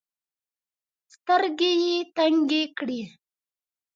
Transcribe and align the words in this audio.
سترګي 1.13 1.71
یې 1.85 1.97
تنګي 2.15 2.63
کړې. 2.77 3.01